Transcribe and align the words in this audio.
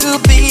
to 0.00 0.18
be 0.28 0.45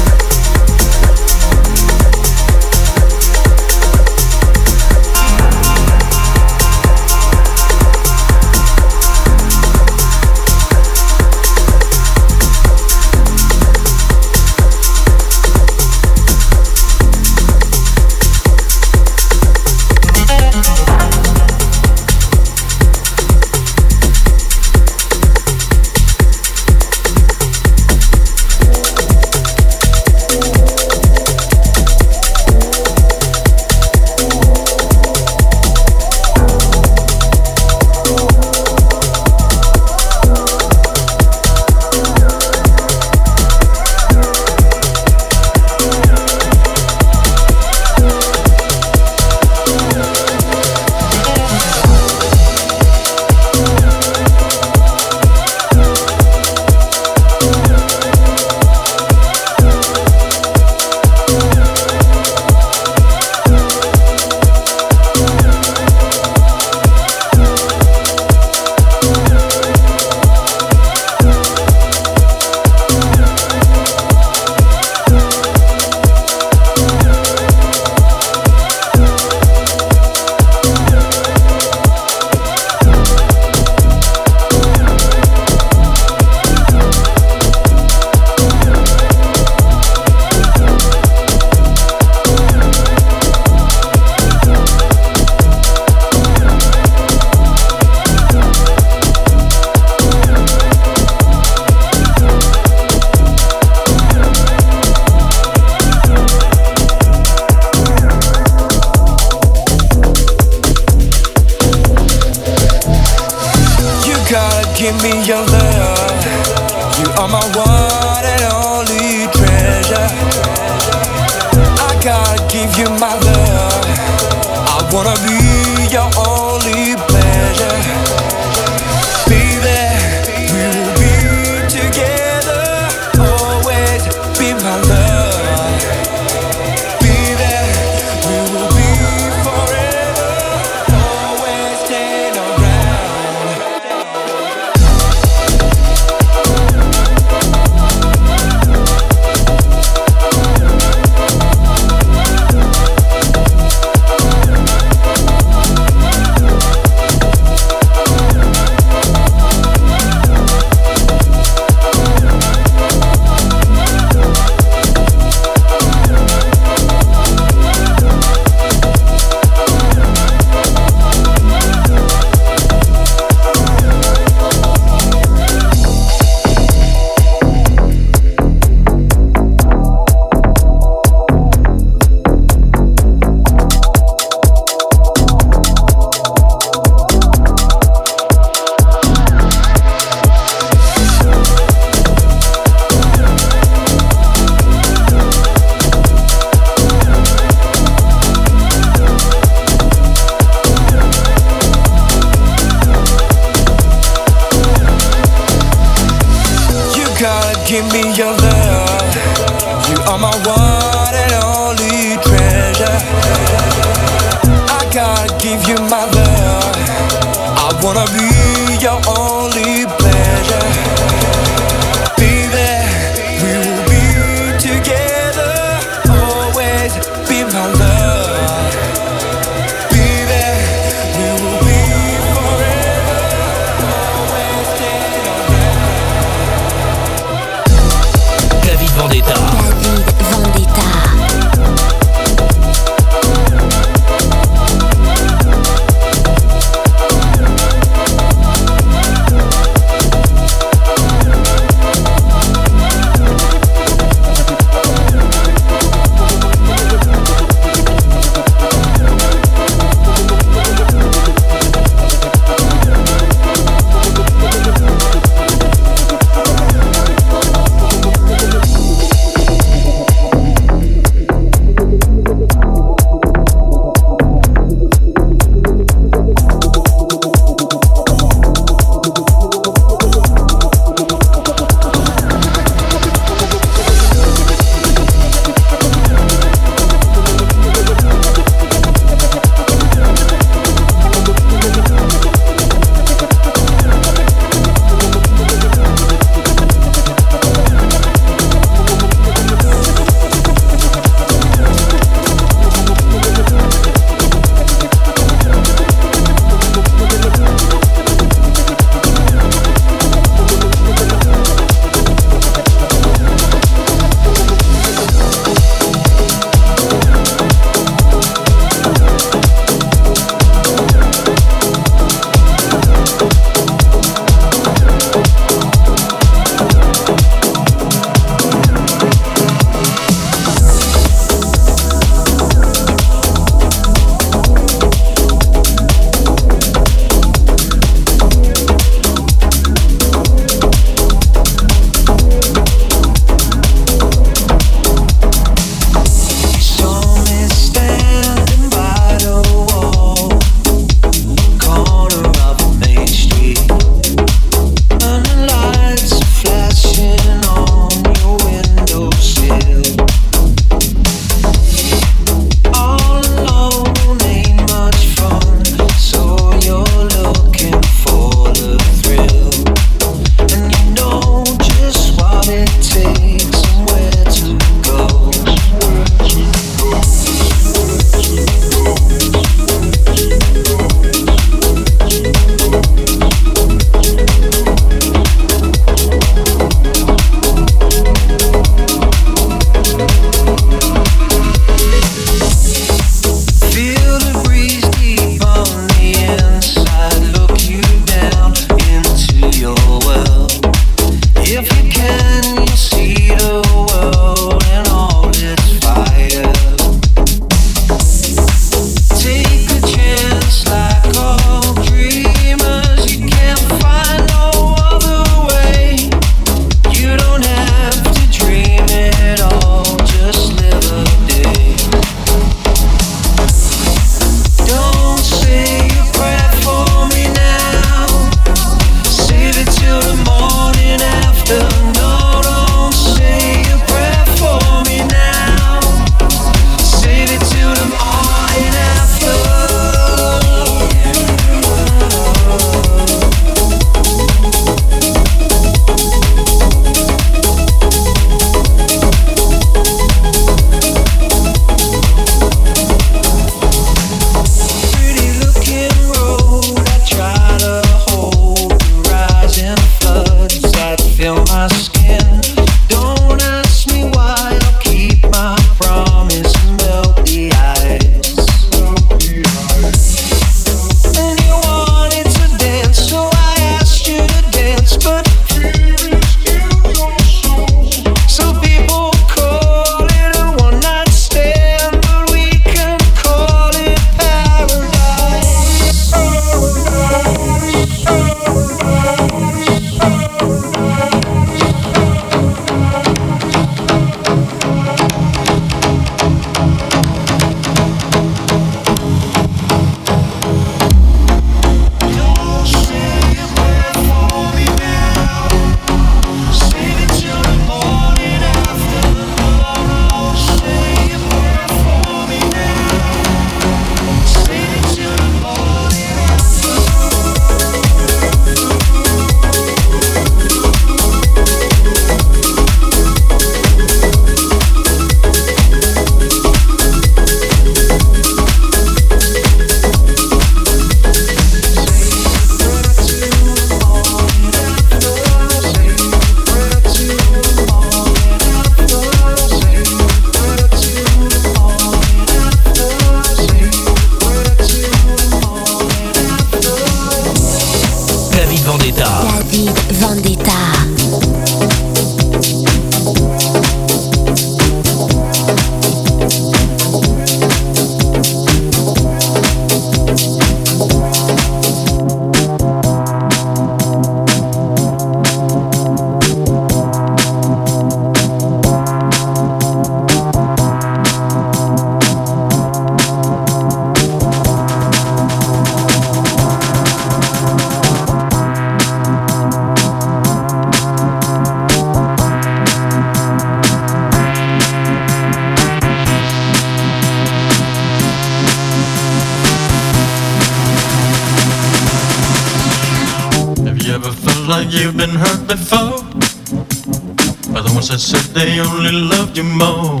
you 599.38 599.44
more. 599.44 600.00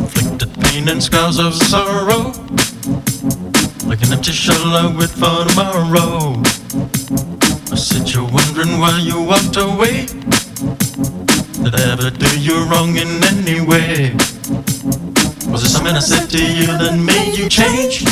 Inflicted 0.00 0.50
pain 0.62 0.88
and 0.88 1.02
scars 1.02 1.38
of 1.38 1.52
sorrow, 1.52 2.32
like 3.84 4.00
an 4.00 4.12
empty 4.12 4.32
shell 4.32 4.72
I 4.72 4.86
wait 4.98 5.10
for 5.10 5.44
tomorrow. 5.44 6.40
I 7.70 7.76
said 7.76 8.08
you're 8.08 8.30
wondering 8.30 8.80
why 8.80 8.98
you 9.02 9.20
walked 9.20 9.58
away. 9.58 10.06
Did 11.62 11.74
I 11.74 11.92
ever 11.92 12.10
do 12.10 12.40
you 12.40 12.64
wrong 12.70 12.96
in 12.96 13.10
any 13.32 13.60
way? 13.60 14.14
Was 15.52 15.62
it 15.64 15.68
something 15.68 15.94
I 15.94 16.00
said 16.00 16.30
to 16.30 16.42
you 16.42 16.68
that 16.80 16.96
made 16.96 17.36
you 17.36 17.50
change? 17.50 18.04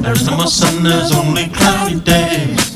There's 0.00 0.26
no 0.26 0.38
more 0.38 0.46
sun, 0.46 0.82
there's 0.82 1.12
only 1.12 1.48
cloudy 1.48 2.00
days. 2.00 2.73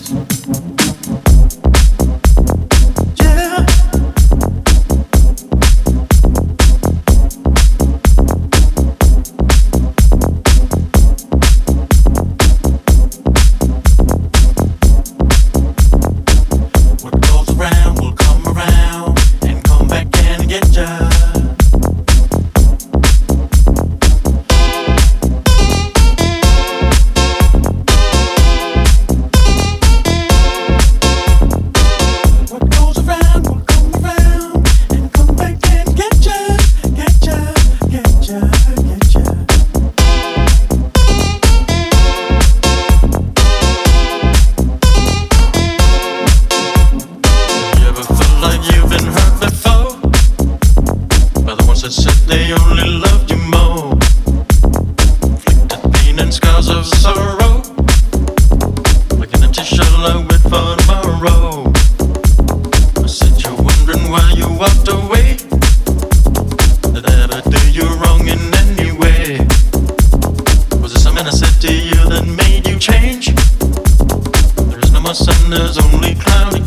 sun, 75.33 75.51
there's 75.51 75.79
only 75.79 76.15
climbing. 76.15 76.58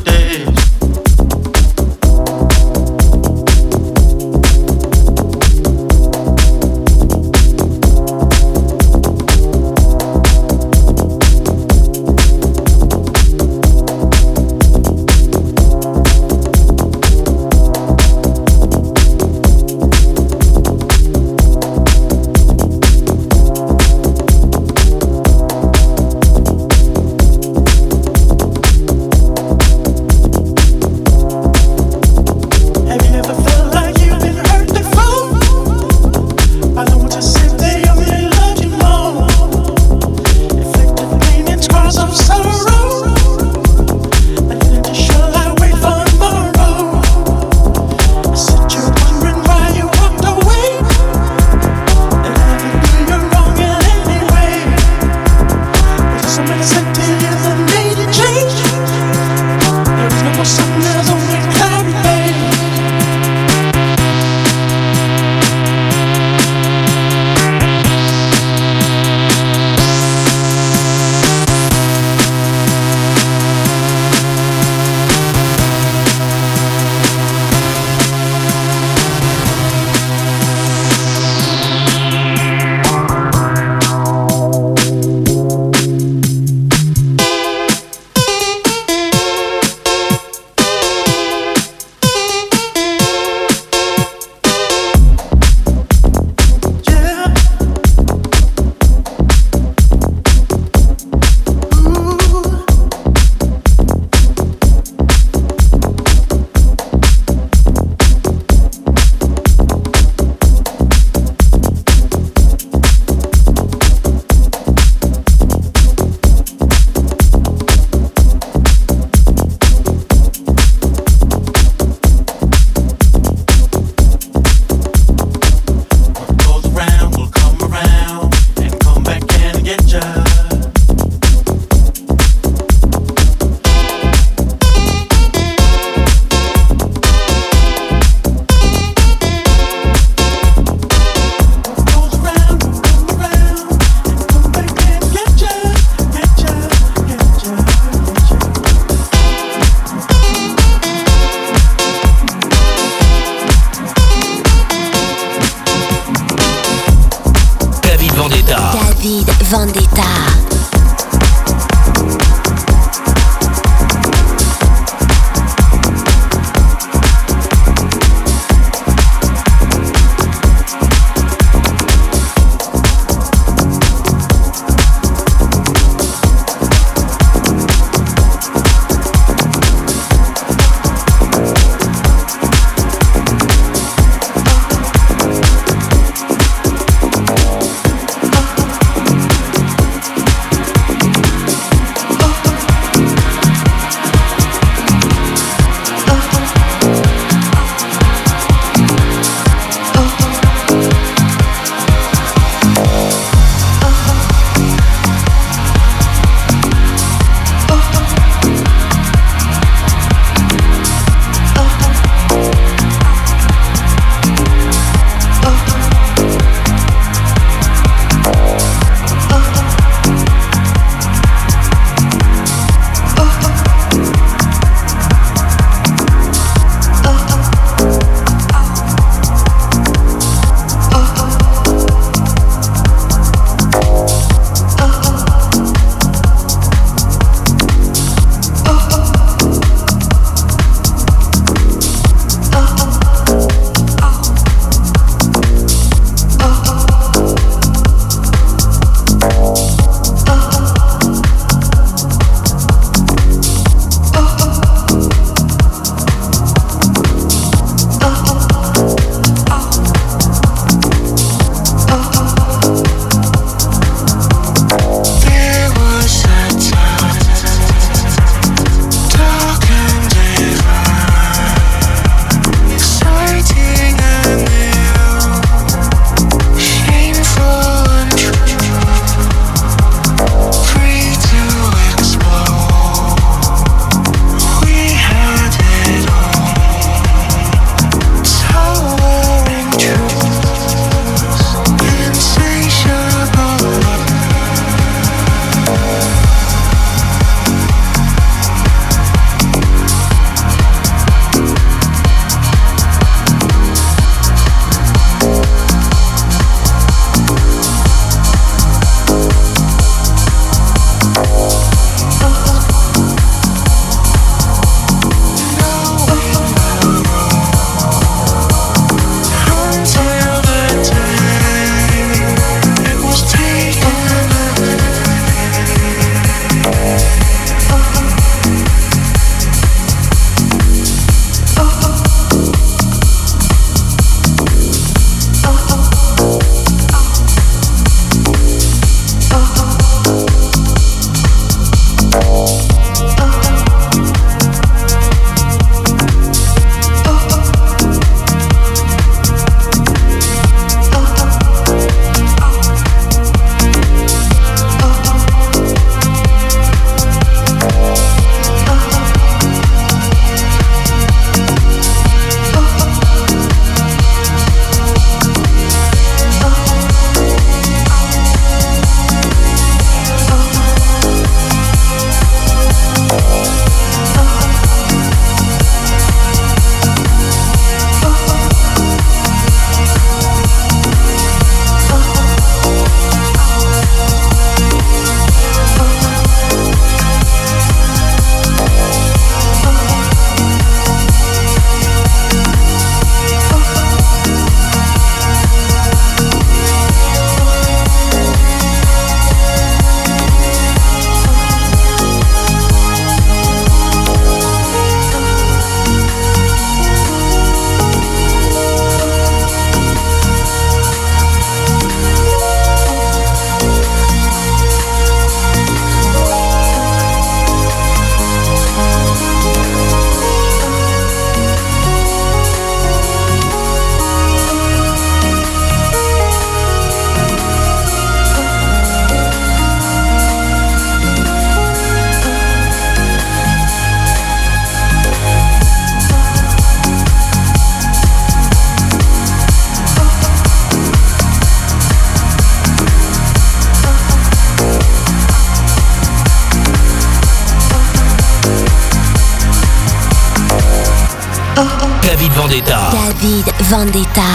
Vendetta. 453.71 454.30